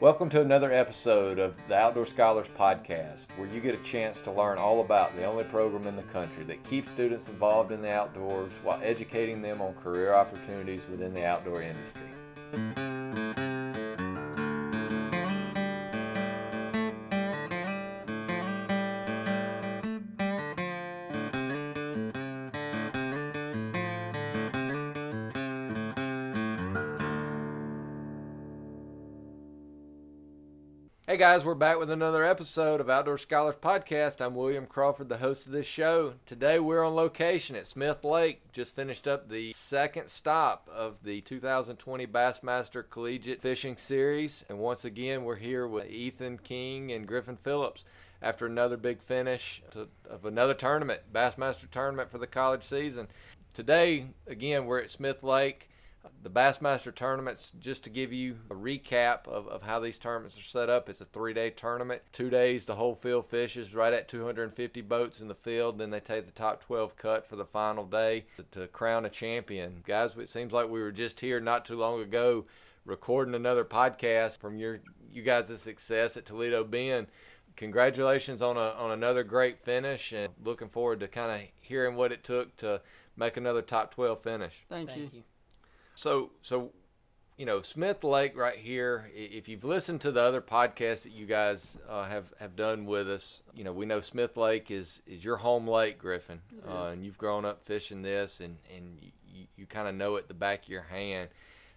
[0.00, 4.32] Welcome to another episode of the Outdoor Scholars Podcast, where you get a chance to
[4.32, 7.92] learn all about the only program in the country that keeps students involved in the
[7.92, 12.79] outdoors while educating them on career opportunities within the outdoor industry.
[31.20, 34.24] Guys, we're back with another episode of Outdoor Scholars Podcast.
[34.24, 36.14] I'm William Crawford, the host of this show.
[36.24, 38.50] Today we're on location at Smith Lake.
[38.52, 44.46] Just finished up the second stop of the 2020 Bassmaster Collegiate Fishing Series.
[44.48, 47.84] And once again, we're here with Ethan King and Griffin Phillips
[48.22, 53.08] after another big finish to, of another tournament, Bassmaster tournament for the college season.
[53.52, 55.69] Today, again, we're at Smith Lake
[56.22, 60.42] the Bassmaster tournaments, just to give you a recap of, of how these tournaments are
[60.42, 62.02] set up, it's a three day tournament.
[62.12, 65.78] Two days, the whole field fishes right at 250 boats in the field.
[65.78, 69.10] Then they take the top 12 cut for the final day to, to crown a
[69.10, 69.82] champion.
[69.86, 72.46] Guys, it seems like we were just here not too long ago
[72.84, 74.80] recording another podcast from your
[75.12, 77.06] you guys' success at Toledo Bend.
[77.56, 82.12] Congratulations on a on another great finish and looking forward to kind of hearing what
[82.12, 82.80] it took to
[83.16, 84.64] make another top 12 finish.
[84.68, 85.10] Thank, Thank you.
[85.12, 85.22] you.
[86.00, 86.72] So, so
[87.36, 89.10] you know, Smith Lake right here.
[89.14, 93.06] If you've listened to the other podcasts that you guys uh, have have done with
[93.06, 97.04] us, you know, we know Smith Lake is is your home lake, Griffin, uh, and
[97.04, 98.96] you've grown up fishing this, and and
[99.30, 101.28] you, you kind of know it the back of your hand.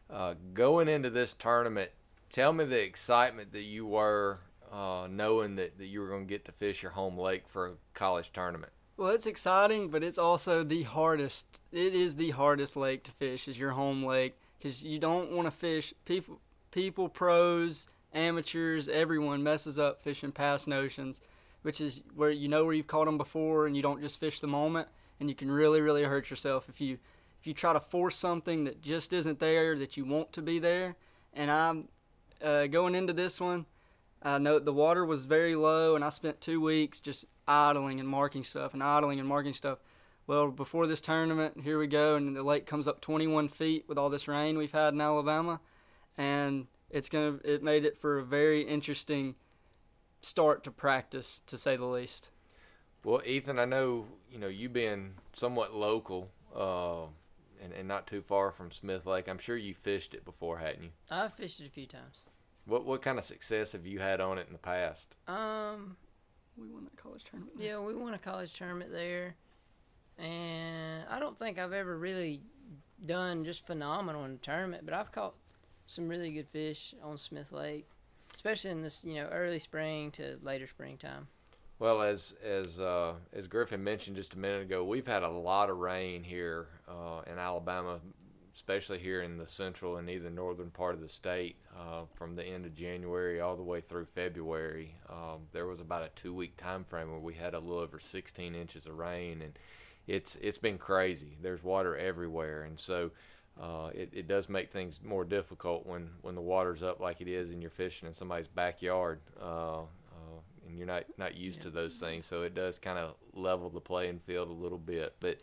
[0.09, 1.91] Uh, going into this tournament,
[2.29, 4.39] tell me the excitement that you were
[4.71, 7.67] uh, knowing that, that you were going to get to fish your home lake for
[7.67, 8.71] a college tournament.
[8.95, 11.61] Well, it's exciting, but it's also the hardest.
[11.71, 13.47] It is the hardest lake to fish.
[13.47, 15.93] Is your home lake because you don't want to fish.
[16.05, 16.39] People,
[16.71, 21.21] people, pros, amateurs, everyone messes up fishing past notions,
[21.63, 24.39] which is where you know where you've caught them before, and you don't just fish
[24.39, 24.87] the moment,
[25.19, 26.99] and you can really, really hurt yourself if you
[27.41, 30.59] if you try to force something that just isn't there that you want to be
[30.59, 30.95] there.
[31.33, 31.87] And I'm
[32.43, 33.65] uh, going into this one.
[34.23, 38.07] I know the water was very low, and I spent two weeks just idling and
[38.07, 39.79] marking stuff and idling and marking stuff.
[40.25, 43.97] Well, before this tournament, here we go, and the lake comes up 21 feet with
[43.97, 45.59] all this rain we've had in Alabama,
[46.17, 49.35] and it's gonna it made it for a very interesting
[50.21, 52.29] start to practice, to say the least.
[53.03, 57.07] Well, Ethan, I know you know you being somewhat local uh,
[57.61, 59.27] and, and not too far from Smith Lake.
[59.27, 60.91] I'm sure you fished it before, hadn't you?
[61.11, 62.23] I've fished it a few times.
[62.65, 65.15] What what kind of success have you had on it in the past?
[65.27, 65.97] Um,
[66.57, 67.55] We won that college tournament.
[67.57, 69.35] yeah, we won a college tournament there,
[70.17, 72.41] and I don't think I've ever really
[73.05, 75.35] done just phenomenal in a tournament, but I've caught
[75.87, 77.85] some really good fish on Smith Lake,
[78.33, 81.27] especially in this you know early spring to later springtime.
[81.79, 85.69] Well, as as uh, as Griffin mentioned just a minute ago, we've had a lot
[85.69, 87.99] of rain here uh, in Alabama,
[88.55, 92.45] especially here in the central and even northern part of the state, uh, from the
[92.45, 94.95] end of January all the way through February.
[95.09, 97.99] Um, there was about a two week time frame where we had a little over
[97.99, 99.57] 16 inches of rain, and
[100.07, 101.37] it's it's been crazy.
[101.41, 103.11] There's water everywhere, and so.
[103.61, 107.27] Uh, it, it does make things more difficult when, when the water's up like it
[107.27, 109.19] is and you're fishing in somebody's backyard.
[109.39, 113.13] Uh, uh, and you're not not used to those things, so it does kind of
[113.33, 115.13] level the playing field a little bit.
[115.19, 115.37] But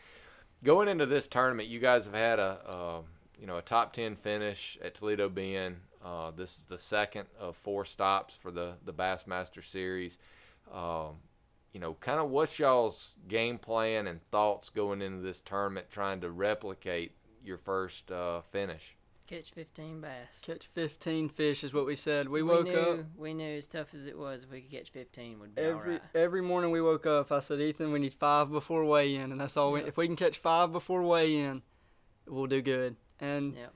[0.64, 3.00] going into this tournament, you guys have had a uh,
[3.40, 5.76] you know a top ten finish at Toledo Bend.
[6.04, 10.18] Uh, this is the second of four stops for the the Bassmaster Series.
[10.72, 11.16] Um,
[11.72, 16.20] you know, kind of what's y'all's game plan and thoughts going into this tournament, trying
[16.20, 17.12] to replicate
[17.44, 18.96] your first uh, finish.
[19.30, 20.40] Catch 15 bass.
[20.42, 22.28] Catch 15 fish is what we said.
[22.28, 24.90] We, woke knew, up We knew as tough as it was, if we could catch
[24.90, 26.02] 15, would be every all right.
[26.16, 26.72] every morning.
[26.72, 27.30] We woke up.
[27.30, 29.70] I said, Ethan, we need five before weigh in, and that's all.
[29.70, 31.62] We, if we can catch five before weigh in,
[32.26, 32.96] we'll do good.
[33.20, 33.74] And Yep.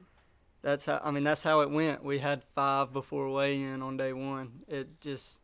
[0.62, 2.02] that's how I mean that's how it went.
[2.02, 4.64] We had five before weigh in on day one.
[4.66, 5.38] It just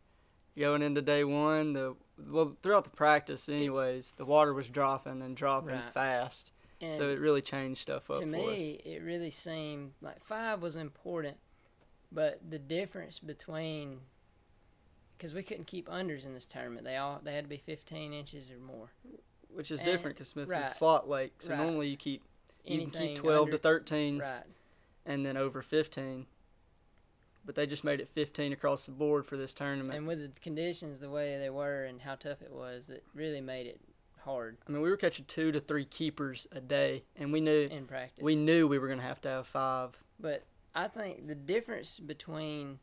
[0.58, 5.36] going into day one, the well throughout the practice anyways, the water was dropping and
[5.36, 5.92] dropping Right.
[5.92, 6.50] fast.
[6.82, 8.86] And so it really changed stuff up to for me, us.
[8.86, 11.36] it really seemed like five was important,
[12.10, 14.00] but the difference between
[15.16, 18.12] because we couldn't keep unders in this tournament, they all they had to be 15
[18.14, 18.88] inches or more.
[19.52, 20.64] Which is and- different because Smith's right.
[20.64, 21.34] slot lake.
[21.42, 21.58] So Right.
[21.58, 22.22] normally you keep
[22.64, 24.44] you can Anything keep 12 under, to 13s Right.
[25.06, 26.26] and then over 15.
[27.44, 29.96] But they just made it 15 across the board for this tournament.
[29.96, 33.40] And with the conditions the way they were and how tough it was, it really
[33.40, 33.80] made it
[34.20, 37.68] hard I mean, we were catching two to three keepers a day, and we knew
[37.70, 38.22] in practice.
[38.22, 39.96] we knew we were going to have to have five.
[40.18, 40.44] But
[40.74, 42.78] I think the difference between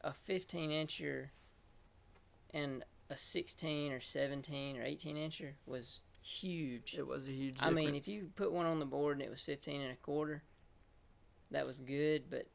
[0.00, 1.28] a 15 incher
[2.52, 6.94] and a 16 or 17 or 18 incher was huge.
[6.96, 7.58] It was a huge.
[7.60, 9.96] I mean, if you put one on the board and it was 15 and a
[9.96, 10.42] quarter,
[11.50, 12.30] that was good.
[12.30, 12.48] But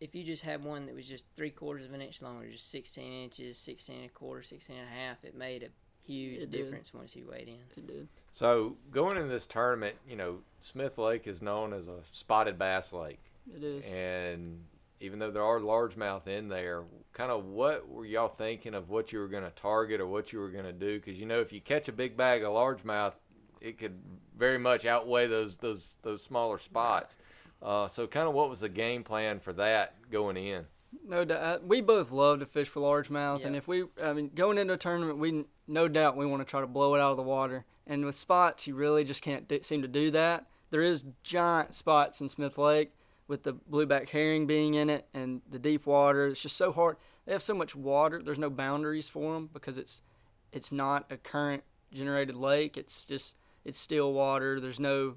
[0.00, 2.70] if you just had one that was just three quarters of an inch longer, just
[2.70, 5.68] 16 inches, 16 and a quarter, 16 and a half, it made a
[6.08, 6.62] huge It did.
[6.64, 7.58] difference once you weighed in.
[7.76, 8.08] it did.
[8.32, 12.92] So going into this tournament, you know, Smith Lake is known as a spotted bass
[12.92, 13.20] lake,
[13.54, 13.90] It is.
[13.92, 14.64] and
[15.00, 16.82] even though there are largemouth in there,
[17.12, 20.32] kind of what were y'all thinking of what you were going to target or what
[20.32, 20.98] you were going to do?
[20.98, 23.12] Because you know, if you catch a big bag of largemouth,
[23.60, 23.96] it could
[24.36, 27.16] very much outweigh those those those smaller spots.
[27.62, 30.64] Uh, so, kind of what was the game plan for that going in?
[31.06, 31.66] No doubt.
[31.66, 34.76] We both love to fish for largemouth, and if we, I mean, going into a
[34.78, 37.64] tournament, we no doubt we want to try to blow it out of the water.
[37.86, 40.46] And with spots, you really just can't seem to do that.
[40.70, 42.92] There is giant spots in Smith Lake
[43.28, 46.26] with the blueback herring being in it and the deep water.
[46.26, 46.96] It's just so hard.
[47.26, 48.22] They have so much water.
[48.22, 50.02] There's no boundaries for them because it's
[50.50, 51.62] it's not a current
[51.92, 52.76] generated lake.
[52.76, 54.60] It's just it's still water.
[54.60, 55.16] There's no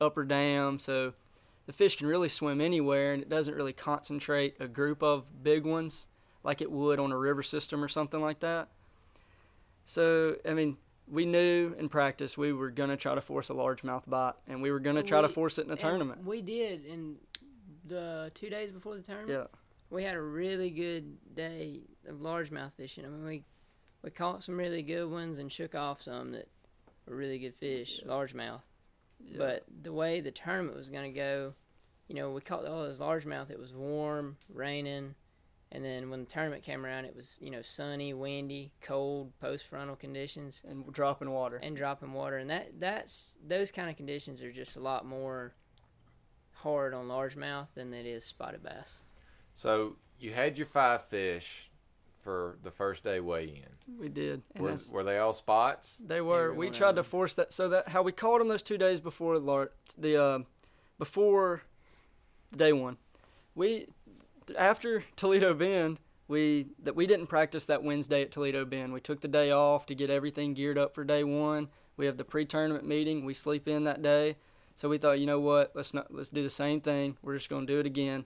[0.00, 1.14] upper dam, so
[1.66, 5.64] the fish can really swim anywhere and it doesn't really concentrate a group of big
[5.64, 6.06] ones
[6.44, 8.68] like it would on a river system or something like that.
[9.86, 10.76] So, I mean,
[11.08, 14.60] we knew in practice we were going to try to force a largemouth bite and
[14.60, 16.24] we were going to try to force it in a tournament.
[16.26, 17.16] We did in
[17.86, 19.30] the two days before the tournament.
[19.30, 19.46] Yeah.
[19.90, 23.04] we had a really good day of largemouth fishing.
[23.04, 23.44] I mean, we
[24.02, 26.48] we caught some really good ones and shook off some that
[27.08, 28.60] were really good fish, largemouth.
[29.24, 29.38] Yeah.
[29.38, 31.54] But the way the tournament was going to go,
[32.08, 33.50] you know, we caught all those largemouth.
[33.50, 35.14] It was warm, raining,
[35.72, 39.66] and then when the tournament came around, it was you know sunny, windy, cold, post
[39.66, 41.58] frontal conditions, and dropping water.
[41.62, 42.38] and dropping water.
[42.38, 45.54] And that that's those kind of conditions are just a lot more
[46.52, 49.02] hard on largemouth than it is spotted bass.
[49.54, 51.70] So, you had your five fish
[52.22, 53.98] for the first day weigh in.
[53.98, 54.42] we did.
[54.58, 55.96] Were, were they all spots?
[56.04, 56.46] They were.
[56.46, 57.04] Every We tried to them.
[57.04, 59.38] force that so that how we caught them those two days before
[59.98, 60.38] the uh,
[60.98, 61.62] before
[62.56, 62.96] day one.
[63.54, 63.86] We
[64.56, 68.92] after Toledo Bend, we that we didn't practice that Wednesday at Toledo Bend.
[68.92, 71.68] We took the day off to get everything geared up for day one.
[71.96, 73.24] We have the pre-tournament meeting.
[73.24, 74.36] We sleep in that day,
[74.74, 75.72] so we thought, you know what?
[75.74, 77.16] Let's not let's do the same thing.
[77.22, 78.24] We're just going to do it again.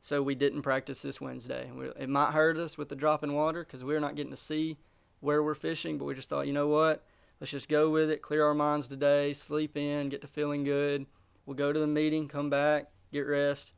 [0.00, 1.70] So we didn't practice this Wednesday.
[1.74, 4.36] We, it might hurt us with the drop in water because we're not getting to
[4.36, 4.76] see
[5.20, 7.02] where we're fishing, but we just thought, you know what?
[7.40, 11.06] Let's just go with it, clear our minds today, sleep in, get to feeling good.
[11.46, 13.72] We'll go to the meeting, come back, get rest.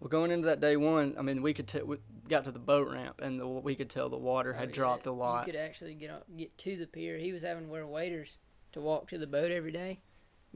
[0.00, 1.98] Well, going into that day one, I mean, we could t- we
[2.28, 4.74] got to the boat ramp, and the, we could tell the water had Oh, yeah.
[4.74, 5.46] dropped a lot.
[5.46, 7.18] You could actually get on, get to the pier.
[7.18, 8.38] He was having to wear waders
[8.72, 10.00] to walk to the boat every day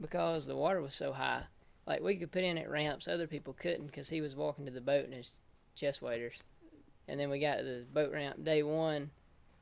[0.01, 1.43] because the water was so high.
[1.85, 4.71] Like we could put in at ramps, other people couldn't because he was walking to
[4.71, 5.35] the boat in his
[5.75, 6.41] chest waders.
[7.07, 9.11] And then we got to the boat ramp day one,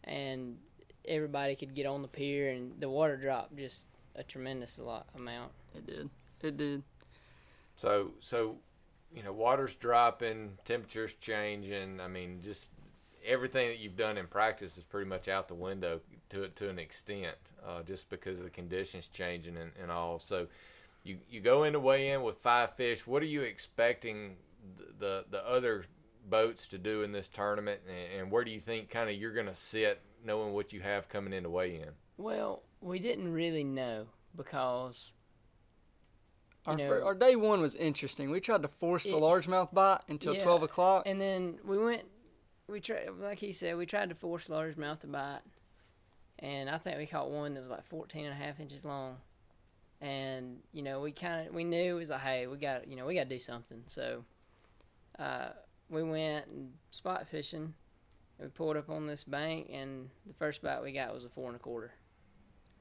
[0.05, 0.57] and
[1.05, 5.51] everybody could get on the pier, and the water dropped just a tremendous lot amount.
[5.75, 6.09] It did.
[6.41, 6.83] It did.
[7.75, 8.55] So, so,
[9.15, 11.99] you know, water's dropping, temperatures changing.
[11.99, 12.71] I mean, just
[13.25, 16.79] everything that you've done in practice is pretty much out the window to to an
[16.79, 20.19] extent, uh, just because of the conditions changing and, and all.
[20.19, 20.47] So,
[21.03, 23.05] you you go into weigh in with five fish.
[23.05, 24.37] What are you expecting
[24.77, 25.85] the the, the other
[26.29, 29.33] boats to do in this tournament, and, and where do you think kind of you're
[29.33, 31.89] going to sit, knowing what you have coming into weigh in?
[32.17, 35.13] Well, we didn't really know because
[36.65, 38.29] Our, know- fir- our day one was interesting.
[38.29, 41.03] We tried to force the largemouth bite until Yeah, 12 o'clock.
[41.05, 42.03] And then we went,
[42.67, 45.41] we tried, like he said, we tried to force largemouth to bite.
[46.39, 49.17] And I think we caught one that was like 14 and a half inches long.
[50.01, 52.95] And, you know, we kind of, we knew it was like, hey, we got, you
[52.95, 53.83] know, we got to do something.
[53.85, 54.23] So
[55.19, 55.49] uh,
[55.89, 57.73] we went and spot fishing.
[58.39, 61.29] And we pulled up on this bank, and the first bite we got was a
[61.29, 61.93] four and a quarter.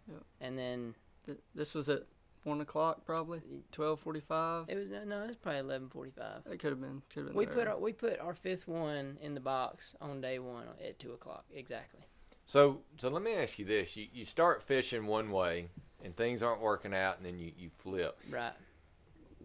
[0.08, 0.22] Yep.
[0.40, 0.94] And then
[1.26, 2.02] Th- this was at
[2.44, 3.40] 1 o'clock, probably.
[3.72, 4.68] 12.45.
[4.68, 6.52] it was, no, it was probably 1145.
[6.52, 7.02] It could have been.
[7.12, 7.36] Could have been.
[7.36, 7.54] We there.
[7.54, 11.12] put our, we put our fifth one in the box on day one at two
[11.12, 12.00] o'clock exactly.
[12.44, 15.68] So, so let me ask you this: you you start fishing one way,
[16.04, 18.18] and things aren't working out, and then you, you flip.
[18.28, 18.52] Right.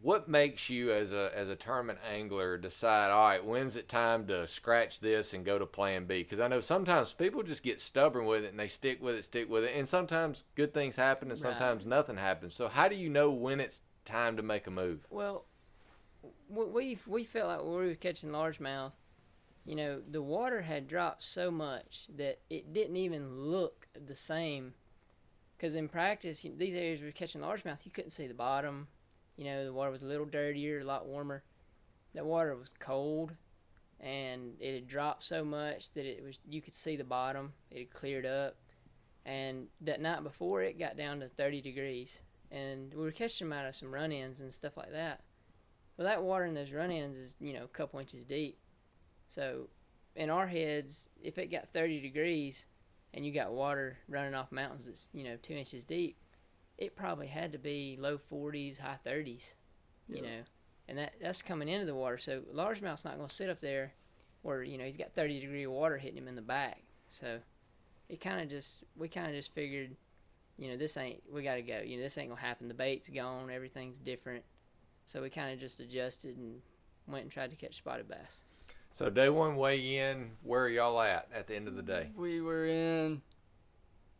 [0.01, 3.09] What makes you, as a as a tournament angler, decide?
[3.09, 6.23] All right, when's it time to scratch this and go to Plan B?
[6.23, 9.23] Because I know sometimes people just get stubborn with it and they stick with it,
[9.23, 11.51] stick with it, and sometimes good things happen and Right.
[11.51, 12.53] sometimes nothing happens.
[12.55, 15.07] So, how do you know when it's time to make a move?
[15.09, 15.45] Well,
[16.49, 18.93] we we felt like we were catching largemouth,
[19.65, 24.73] you know, the water had dropped so much that it didn't even look the same.
[25.57, 28.87] Because in practice, these areas we were catching largemouth, you couldn't see the bottom.
[29.37, 31.43] You know, the water was a little dirtier, a lot warmer.
[32.15, 33.33] That water was cold,
[33.99, 37.53] and it had dropped so much that it was you could see the bottom.
[37.69, 38.55] It had cleared up,
[39.25, 43.57] and that night before it got down to 30 degrees, and we were catching them
[43.57, 45.21] out of some run-ins and stuff like that.
[45.95, 48.57] Well, that water in those run-ins is you know a couple inches deep,
[49.27, 49.69] so
[50.15, 52.65] in our heads, if it got 30 degrees
[53.13, 56.17] and you got water running off mountains that's you know two inches deep,
[56.77, 59.53] it probably had to be low 40s, high 30s,
[60.07, 60.21] you Yeah.
[60.21, 60.43] know,
[60.87, 62.17] and that that's coming into the water.
[62.17, 63.93] So largemouth's not going to sit up there
[64.43, 66.83] where you know he's got 30 degree water hitting him in the back.
[67.09, 67.39] So
[68.09, 69.95] it kind of just we kind of just figured,
[70.57, 71.79] you know, this ain't we got to go.
[71.79, 72.67] You know, this ain't gonna happen.
[72.67, 73.49] The bait's gone.
[73.49, 74.43] Everything's different.
[75.05, 76.61] So we kind of just adjusted and
[77.07, 78.41] went and tried to catch spotted bass.
[78.91, 80.31] So day one weigh in.
[80.43, 82.11] Where are y'all at at the end of the day?
[82.15, 83.21] We were in.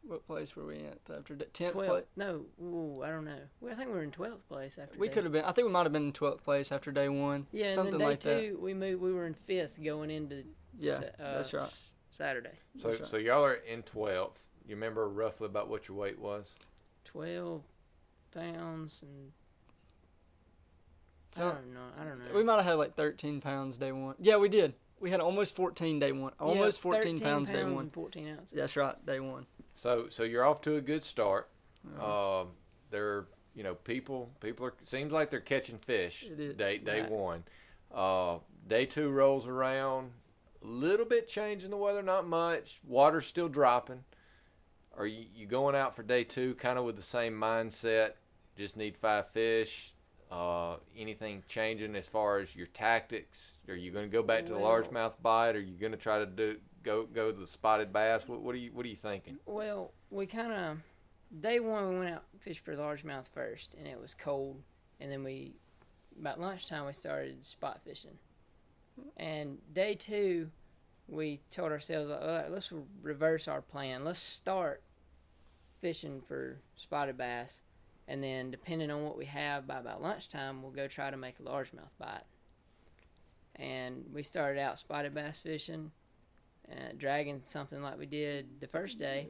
[0.08, 2.04] What place were we at after the tenth place?
[2.16, 3.40] No, ooh, I don't know.
[3.60, 4.98] Well, I think we were in twelfth place after.
[4.98, 5.44] We could have been.
[5.44, 7.48] I think we might have been in twelfth place after day one.
[7.52, 8.40] Yeah, something and then day like that.
[8.40, 9.02] two we moved.
[9.02, 10.44] We were in fifth going into.
[10.80, 11.62] Yeah, Sa- uh, that's right.
[11.62, 12.58] s- Saturday.
[12.78, 13.06] So right.
[13.06, 14.48] so y'all are in twelfth.
[14.66, 16.58] You remember roughly about what your weight was?
[17.04, 17.64] Twelve
[18.34, 19.32] pounds and.
[21.34, 21.80] So- I don't know.
[22.00, 22.34] I don't know.
[22.34, 24.16] We might have had like 13 pounds day one.
[24.20, 24.74] Yeah, we did.
[25.00, 26.34] We had almost 14 day one.
[26.40, 27.84] Yeah, Almost 14 13 pounds, day pounds one.
[27.86, 28.52] and fourteen ounces.
[28.58, 29.46] That's right, day one.
[29.76, 31.50] So so you're off to a good start.
[32.00, 32.48] Uh, Um,
[32.90, 36.24] they're you know people people are seems like they're catching fish.
[36.32, 36.56] It is.
[36.56, 37.12] Day day Right.
[37.12, 37.44] one,
[37.94, 40.12] uh, day two rolls around.
[40.64, 42.80] A little bit changing the weather, not much.
[42.84, 44.04] Water's still dropping.
[44.98, 48.14] Are you, you going out for day two kind of with the same mindset?
[48.58, 49.94] Just need five fish.
[50.30, 53.60] Uh, anything changing as far as your tactics?
[53.70, 55.56] Are you going to go back to the Well- largemouth bite?
[55.56, 58.28] Are you going to try to do go go to the spotted bass?
[58.28, 59.38] What, what are you what are you thinking?
[59.46, 60.78] Well, we kind of
[61.42, 64.62] day one we went out fished for largemouth first, and it was cold,
[65.00, 65.54] and then we
[66.20, 68.18] about lunchtime we started spot fishing,
[69.16, 70.50] and day two
[71.08, 74.04] we told ourselves "All right, let's reverse our plan.
[74.04, 74.82] Let's start
[75.80, 77.62] fishing for spotted bass,
[78.08, 81.40] and then depending on what we have by about lunchtime, we'll go try to make
[81.40, 82.24] a largemouth bite.
[83.56, 85.92] And we started out spotted bass fishing,
[86.72, 89.30] uh, dragging something like we did the first day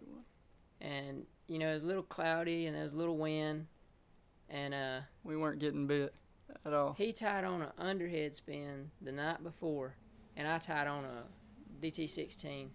[0.81, 3.65] and you know it was a little cloudy and there was a little wind
[4.49, 6.13] and uh We weren't getting bit
[6.65, 6.93] at all.
[6.97, 9.95] he tied on an underhead spin the night before
[10.35, 11.23] and i tied on a
[11.83, 12.67] dt16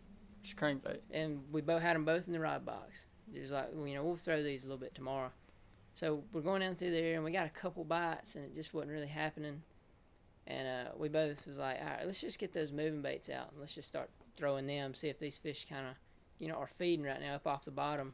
[0.42, 0.98] Just crankbait.
[1.10, 3.04] and we both had them both in the rod box
[3.34, 5.30] it was like you know we'll throw these a little bit tomorrow
[5.94, 8.72] so we're going down through there and we got a couple bites and it just
[8.74, 9.62] wasn't really happening
[10.46, 13.50] and uh, we both was like all right let's just get those moving baits out
[13.52, 15.94] and let's just start throwing them see if these fish kind of
[16.38, 18.12] you know are feeding right now up off the bottom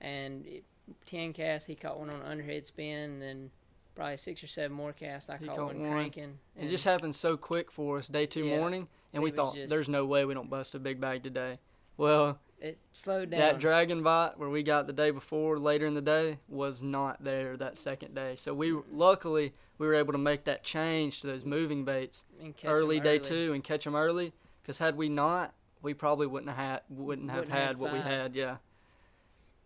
[0.00, 0.64] and it,
[1.06, 3.50] 10 casts he caught one on underhead spin and then
[3.94, 5.90] probably six or seven more casts i caught, caught one one.
[5.90, 8.58] cranking It just happened so quick for us day two Yeah.
[8.58, 11.58] morning, and we thought, just- there's no way we don't bust a big bag today.
[11.96, 15.92] Well, it slowed down that dragon bite where we got the day before, later in
[15.92, 18.36] the day, was not there that second day.
[18.36, 22.56] So we luckily we were able to make that change to those moving baits and
[22.56, 24.32] catch 'em early day two and catch them early.
[24.62, 25.52] Because had we not,
[25.82, 28.34] we probably wouldn't have had wouldn't have Wouldn't have had what we had.
[28.34, 28.56] Yeah.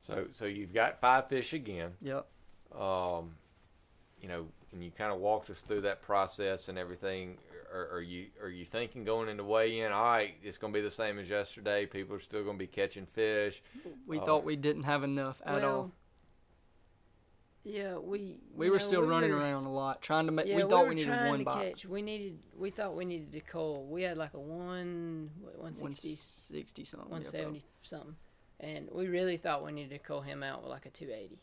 [0.00, 1.92] So so you've got five fish again.
[2.02, 2.26] Yep.
[2.76, 3.36] um,
[4.20, 7.38] you know, and you kind of walked us through that process and everything.
[7.72, 9.92] Are, are you are you thinking going into weigh in?
[9.92, 11.84] All right, it's going to be the same as yesterday.
[11.86, 13.62] People are still going to be catching fish.
[14.06, 14.24] We Oh.
[14.24, 15.92] thought we didn't have enough at well, all.
[17.64, 18.38] Yeah, we.
[18.54, 20.46] We were know, still we running were- around a lot, trying to make.
[20.46, 21.68] Yeah, we thought were we, needed trying one to bite.
[21.70, 21.84] catch.
[21.84, 22.38] We needed.
[22.56, 23.86] We thought we needed a coal.
[23.90, 26.08] We had like a one, what, 160,
[26.54, 27.10] 160 something.
[27.10, 28.16] one seventy yeah, something,
[28.60, 31.42] and we really thought we needed to call him out with like a two eighty.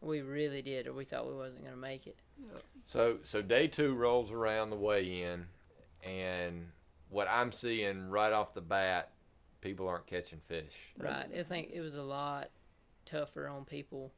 [0.00, 2.16] We really did, or we thought we wasn't gonna make it.
[2.84, 5.46] So so day two rolls around the weigh in,
[6.02, 6.68] and
[7.10, 9.10] what I'm seeing right off the bat,
[9.60, 10.94] people aren't catching fish.
[10.98, 11.26] Right.
[11.38, 12.50] I think it was a lot
[13.04, 14.12] tougher on people,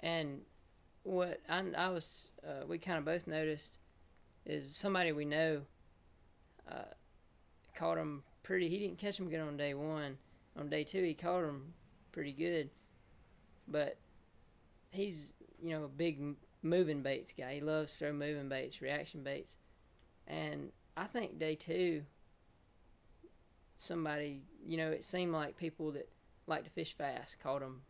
[0.00, 0.42] and
[1.02, 3.78] what I, I was uh, we kind of both noticed
[4.46, 5.62] is somebody we know
[6.70, 6.92] uh,
[7.74, 8.68] caught him pretty.
[8.68, 10.16] He didn't catch him good on day one.
[10.58, 11.72] On day two, he caught him
[12.12, 12.70] pretty good,
[13.68, 13.96] but
[14.92, 17.54] he's you know a big moving baits guy.
[17.54, 19.56] He loves throw moving baits, reaction baits,
[20.26, 22.02] and I think day two.
[23.80, 26.08] Somebody, you know, it seemed like people that
[26.48, 27.82] like to fish fast caught them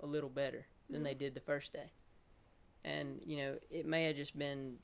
[0.00, 1.04] a little better than mm-hmm.
[1.04, 1.92] they did the first day.
[2.84, 4.76] And, you know, it may have just been,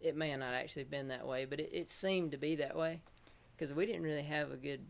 [0.00, 2.76] it may have not actually been that way, but it, it seemed to be that
[2.76, 3.00] way
[3.54, 4.84] because we didn't really have a good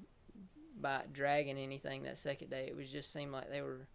[0.80, 2.66] bite dragging anything that second day.
[2.66, 3.86] It was just seemed like they were,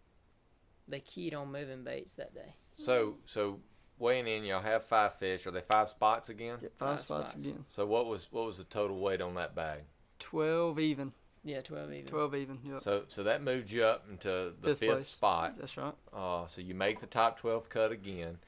[0.88, 2.54] they keyed on moving baits that day.
[2.74, 3.60] So so
[3.98, 5.46] weighing in, y'all have five fish.
[5.46, 6.58] Are they five spots again?
[6.60, 7.44] Get five, Five spots, spots.
[7.46, 7.64] again.
[7.68, 9.80] So what was what was the total weight on that bag?
[10.18, 11.12] Twelve even.
[11.44, 12.06] Yeah, twelve even.
[12.06, 12.58] Twelve even.
[12.64, 12.80] Yep.
[12.82, 15.08] So so that moved you up into the Fifth fifth, place.
[15.08, 15.54] spot.
[15.58, 15.94] That's right.
[16.12, 18.38] Uh, so you make the top 12 cut again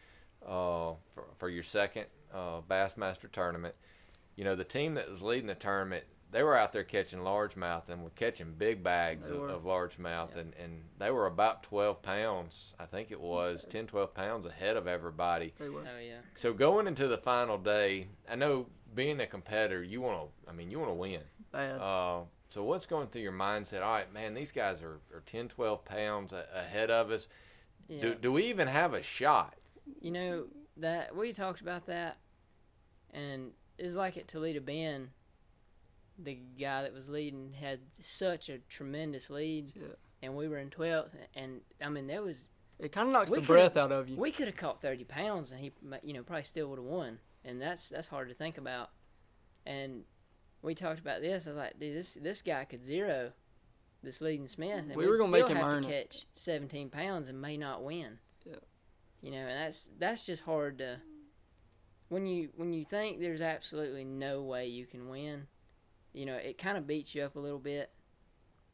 [0.45, 3.75] uh, for, for your second uh, Bassmaster tournament.
[4.37, 7.89] You know, the team that was leading the tournament, they were out there catching largemouth
[7.89, 10.35] and were catching big bags of, of largemouth.
[10.35, 10.41] Yeah.
[10.41, 14.77] And, and they were about 12 pounds, I think it was, 10, 12 pounds ahead
[14.77, 15.55] of everybody.
[15.59, 15.81] They were.
[15.83, 16.19] Oh yeah.
[16.35, 20.55] So going into the final day, I know being a competitor, you want to, I
[20.55, 21.21] mean, you want to win.
[21.51, 21.81] Bad.
[21.81, 22.21] Uh,
[22.51, 23.83] so what's going through your mindset?
[23.83, 27.29] All right, man, these guys are, are 10, 12 pounds a- ahead of us.
[27.89, 28.03] Yeah.
[28.03, 29.55] Do, do we even have a shot?
[30.01, 30.45] You know
[30.77, 32.19] that we talked about that,
[33.13, 35.09] and it's like at Toledo Bend,
[36.19, 39.83] the guy that was leading had such a tremendous lead, Yeah.
[40.23, 41.15] and we were in twelfth.
[41.35, 42.49] And I mean, there was
[42.79, 44.17] It kind of knocks the breath out of you.
[44.17, 45.73] we could have caught thirty pounds, and he,
[46.03, 47.21] you know, probably still would have won.
[47.45, 48.91] And that's that's hard to think about.
[49.65, 50.05] And
[50.63, 51.47] we talked about this.
[51.47, 53.33] I was like, dude, this this guy could zero
[54.03, 56.11] this leading Smith, and We were gonna still make him have earn to it.
[56.11, 58.19] catch seventeen pounds and may not win.
[58.45, 58.57] Yeah.
[59.23, 61.01] You know, and that's that's just hard to
[62.09, 65.47] when you when you think there's absolutely no way you can win.
[66.19, 67.93] You know, it kind of beats you up a little bit.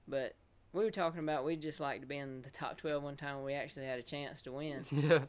[0.08, 0.34] But
[0.72, 3.42] we were talking about we'd just like to be in the top twelve one time
[3.42, 4.84] we actually had a chance to win.
[4.90, 5.20] yeah.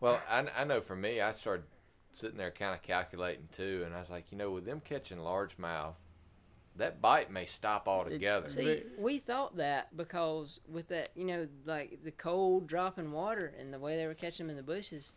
[0.00, 1.64] Well, I, I know for me, I started
[2.12, 5.18] sitting there kind of calculating too, and I was like, you know, with them catching
[5.18, 5.94] largemouth,
[6.76, 8.48] that bite may stop altogether.
[8.48, 13.72] See, we thought that because with that, you know, like the cold dropping water and
[13.72, 15.12] the way they were catching them in the bushes,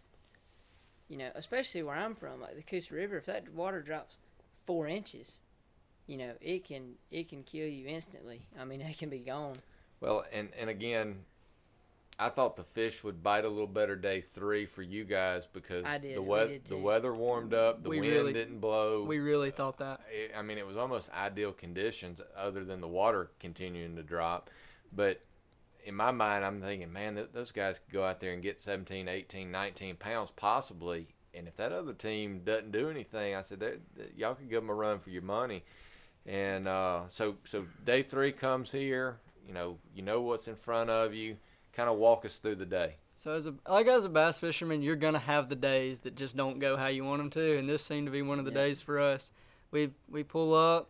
[1.10, 4.18] you know, especially where I'm from, like the Coosa River, if that water drops
[4.66, 5.42] four inches,
[6.08, 8.42] you know, it can it can kill you instantly.
[8.60, 9.56] I mean, it can be gone.
[10.02, 11.20] Well, and and again,
[12.20, 15.84] I thought the fish would bite a little better day three for you guys because
[15.86, 18.60] I did, the we weather did the weather warmed up, the We wind really- didn't
[18.60, 19.04] blow.
[19.04, 20.02] We really thought that.
[20.12, 24.50] I- I mean, it was almost ideal conditions other than the water continuing to drop.
[24.92, 25.22] But
[25.86, 28.60] in my mind, I'm thinking, man, th- those guys could go out there and get
[28.62, 31.08] 17, 18, 19 pounds possibly.
[31.34, 34.62] And if that other team doesn't do anything, I said, "They- they- y'all can give
[34.62, 35.64] them a run for your money.
[36.28, 39.18] And uh, so, so day three comes here.
[39.48, 41.38] You know, you know what's in front of you.
[41.72, 42.96] Kind of walk us through the day.
[43.16, 46.36] So as a like as a bass fisherman, you're gonna have the days that just
[46.36, 48.52] don't go how you want them to, and this seemed to be one of the
[48.52, 48.58] Yeah.
[48.66, 49.32] days for us.
[49.72, 50.90] We we pull up,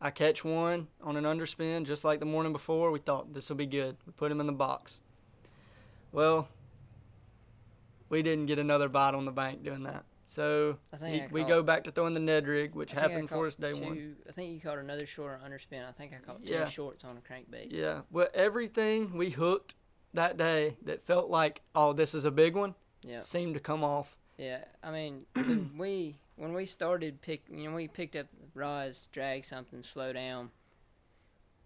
[0.00, 2.90] I catch one on an underspin just like the morning before.
[2.92, 3.96] We thought this will be good.
[4.06, 5.00] We put him in the box.
[6.12, 6.46] Well,
[8.08, 10.04] we didn't get another bite on the bank doing that.
[10.26, 12.94] So I think we, I we go back to throwing the Ned rig, which I
[12.94, 14.16] think I happened for us day one.
[14.28, 15.86] I think you caught another short on underspin.
[15.86, 16.68] I think I caught two Yeah.
[16.68, 17.68] shorts on a crankbait.
[17.70, 18.02] Yeah.
[18.10, 19.74] Well, everything we hooked
[20.14, 23.18] that day that felt like, oh, this is a big one, Yeah.
[23.20, 24.16] seemed to come off.
[24.38, 25.26] Yeah, I mean,
[25.76, 30.50] we when we started pick, you know, we picked up rods, drag something, slow down.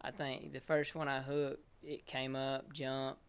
[0.03, 3.21] I think the first one I hooked, it came up, jumped,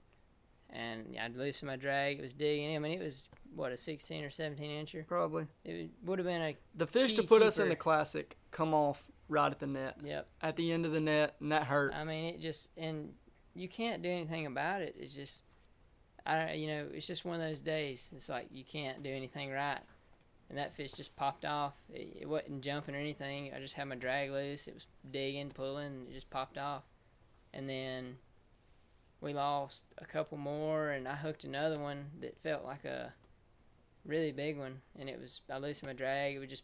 [0.69, 2.19] and I'd loosen my drag.
[2.19, 2.75] It was digging.
[2.75, 5.05] I mean, it was what a sixteen or seventeen incher.
[5.05, 5.47] Probably.
[5.65, 9.03] It would have been a The fish to put us in the classic come off
[9.27, 10.27] right at the net, yep.
[10.41, 11.93] at the end of the net, and that hurt.
[11.93, 13.13] I mean, it just and
[13.55, 14.95] you can't do anything about it.
[14.97, 15.43] It's just,
[16.25, 18.09] I you know, it's just one of those days.
[18.15, 19.81] It's like you can't do anything right,
[20.49, 21.73] and that fish just popped off.
[21.93, 23.51] It, it wasn't jumping or anything.
[23.55, 24.67] I just had my drag loose.
[24.67, 26.83] It was digging, pulling, it just popped off.
[27.53, 28.17] And then
[29.21, 33.13] we lost a couple more, and I hooked another one that felt like a
[34.09, 36.35] really big one, and it was I loosened my drag.
[36.35, 36.63] It would just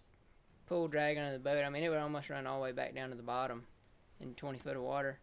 [0.65, 1.63] pull drag under the boat.
[1.63, 3.63] I mean, it would almost run all the way back down to the bottom
[4.19, 5.19] in 20 foot of water,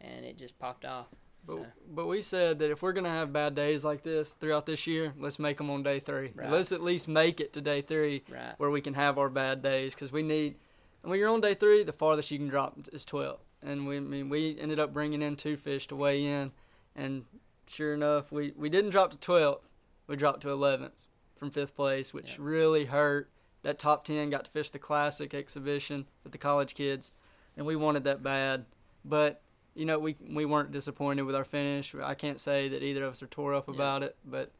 [0.00, 1.06] and it just popped off.
[1.46, 4.32] But, So, but we said that if we're going to have bad days like this
[4.32, 6.32] throughout this year, let's make them on day three.
[6.34, 6.50] Right.
[6.50, 8.54] Let's at least make it to day three right.
[8.58, 10.56] where we can have our bad days because we need.
[11.02, 13.38] And when you're on day three, the farthest you can drop is 12.
[13.62, 16.52] And we I mean we ended up bringing in two fish to weigh in,
[16.96, 17.24] and
[17.68, 19.60] sure enough, we, we didn't drop to 12,
[20.06, 20.92] We dropped to 11th
[21.40, 22.38] from fifth place, which Yep.
[22.38, 23.30] really hurt.
[23.62, 27.12] That top 10 got to fish the classic exhibition with the college kids,
[27.56, 28.66] and we wanted that bad.
[29.04, 29.42] But
[29.74, 31.94] you know, we we weren't disappointed with our finish.
[31.94, 33.74] I can't say that either of us are tore up Yeah.
[33.74, 34.50] about it, but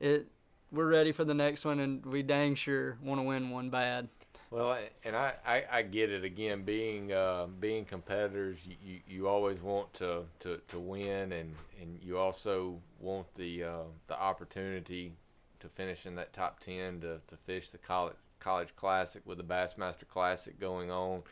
[0.00, 0.28] it
[0.72, 4.08] we're ready for the next one, and we dang sure want to win one bad.
[4.50, 6.24] Well, and I, I, I get it.
[6.24, 11.54] Again, being uh, being competitors, you, you, you always want to, to, to win, and,
[11.80, 15.12] and you also want the uh, the opportunity
[15.64, 19.44] to finish in that top ten to, to fish the college college classic with the
[19.44, 21.22] Bassmaster Classic going on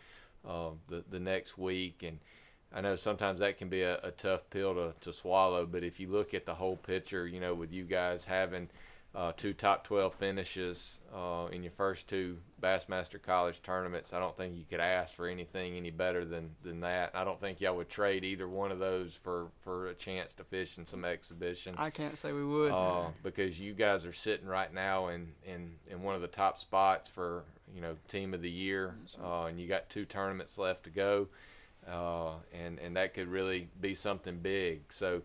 [0.48, 2.02] uh, the the next week.
[2.02, 2.18] And
[2.74, 6.00] I know sometimes that can be a, a tough pill to, to swallow, but if
[6.00, 8.70] you look at the whole picture, you know, with you guys having
[9.14, 14.12] uh, two top 12 finishes uh, in your first two Bassmaster College tournaments.
[14.12, 17.10] I don't think you could ask for anything any better than, than that.
[17.14, 20.44] I don't think y'all would trade either one of those for, for a chance to
[20.44, 21.74] fish in some exhibition.
[21.76, 22.72] I can't say we would.
[22.72, 26.58] Uh, because you guys are sitting right now in, in, in one of the top
[26.58, 27.44] spots for
[27.74, 31.28] you know team of the year, uh, and you got two tournaments left to go,
[31.90, 34.92] uh, and and that could really be something big.
[34.92, 35.22] So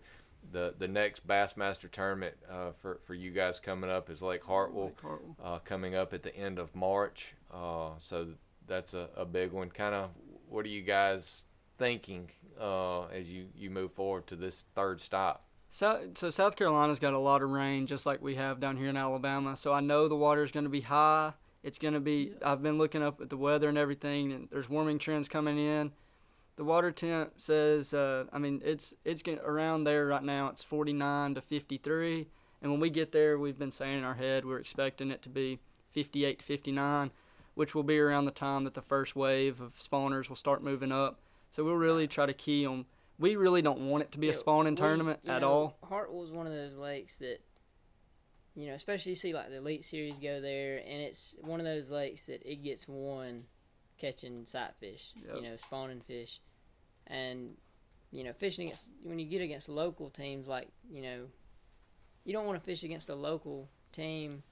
[0.51, 4.86] the the next Bassmaster tournament uh, for for you guys coming up is Lake Hartwell,
[4.86, 5.36] Lake Hartwell.
[5.43, 7.33] Uh, coming up at the end of March.
[7.53, 8.27] Uh, so
[8.67, 9.69] that's a, a big one.
[9.69, 10.10] Kind of,
[10.49, 11.45] what are you guys
[11.77, 12.29] thinking
[12.60, 15.43] uh, as you you move forward to this third stop?
[15.69, 18.89] So, so South Carolina's got a lot of rain, just like we have down here
[18.89, 19.55] in Alabama.
[19.55, 21.33] So I know the water is going to be high.
[21.62, 22.33] It's going to be.
[22.43, 25.91] I've been looking up at the weather and everything, and there's warming trends coming in.
[26.57, 30.49] The water temp says, uh, I mean, it's it's getting around there right now.
[30.49, 32.27] It's 49 to 53,
[32.61, 35.29] and when we get there, we've been saying in our head we're expecting it to
[35.29, 35.59] be
[35.91, 37.11] 58 to 59,
[37.53, 40.91] which will be around the time that the first wave of spawners will start moving
[40.91, 41.19] up.
[41.51, 42.85] So we'll really try to key on.
[43.19, 45.77] We really don't want it to be a spawning we- tournament at know, all.
[45.83, 47.39] Hartwell's one of those lakes that,
[48.55, 51.65] you know, especially you see like the Elite Series go there, and it's one of
[51.67, 53.45] those lakes that it gets one
[53.97, 55.36] catching sight fish, Yep.
[55.36, 56.39] you know, spawning fish,
[57.07, 57.55] and
[58.12, 61.25] you know, fishing against when you get against local teams like you know,
[62.23, 64.43] you don't want to fish against a local team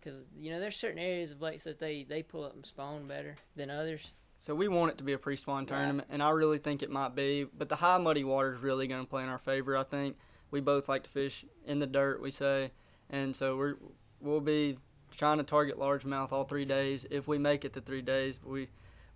[0.00, 3.06] because you know there's certain areas of lakes that they they pull up and spawn
[3.06, 4.12] better than others.
[4.36, 5.68] So we want it to be a pre-spawn Right.
[5.68, 7.44] tournament, and I really think it might be.
[7.56, 9.76] But the high muddy water is really going to play in our favor.
[9.76, 10.16] I think
[10.50, 12.20] we both like to fish in the dirt.
[12.20, 12.72] We say,
[13.10, 13.76] and so we're
[14.20, 14.78] we'll be
[15.16, 18.36] trying to target largemouth all three days if we make it to three days.
[18.38, 18.68] But we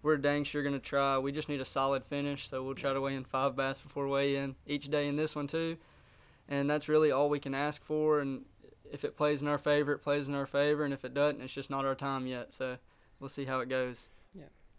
[0.03, 1.19] we're dang sure going to try.
[1.19, 4.09] We just need a solid finish, so we'll try to weigh in five bass before
[4.09, 5.77] weigh in each day in this one too.
[6.49, 8.21] And that's really all we can ask for.
[8.21, 8.45] And
[8.91, 11.41] if it plays in our favor, it plays in our favor, and if it doesn't,
[11.43, 12.55] it's just not our time yet.
[12.55, 12.79] So
[13.21, 14.09] we'll see how it goes.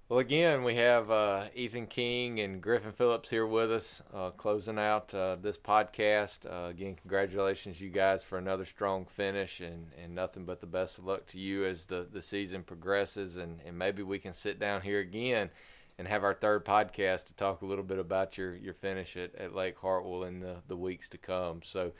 [0.09, 4.79] Well, again, we have uh, Ethan King and Griffin Phillips here with us, uh, closing
[4.79, 6.51] out uh, this podcast.
[6.51, 10.97] Uh, again, congratulations, you guys, for another strong finish, and, and nothing but the best
[10.97, 13.37] of luck to you as the, the season progresses.
[13.37, 15.51] And, and maybe we can sit down here again
[15.99, 19.35] and have our third podcast to talk a little bit about your, your finish at,
[19.35, 21.61] at Lake Hartwell in the, the weeks to come.
[21.61, 21.91] So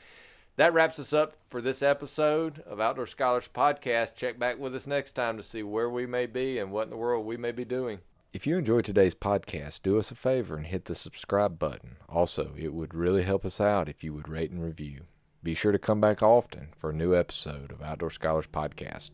[0.56, 4.16] that wraps us up for this episode of Outdoor Scholars Podcast.
[4.16, 6.90] Check back with us next time to see where we may be and what in
[6.90, 8.00] the world we may be doing.
[8.34, 11.96] If you enjoyed today's podcast, do us a favor and hit the subscribe button.
[12.08, 15.04] Also, it would really help us out if you would rate and review.
[15.42, 19.12] Be sure to come back often for a new episode of Outdoor Scholars Podcast.